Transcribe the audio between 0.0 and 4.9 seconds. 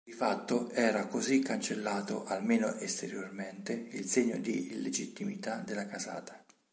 Di fatto, era così cancellato almeno esteriormente il segno di